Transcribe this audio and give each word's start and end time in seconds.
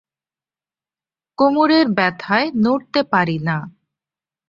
কোমরের 1.37 1.85
ব্যথায় 1.89 2.47
নড়তে 2.55 3.01
পারি 3.03 3.37
না। 3.39 3.57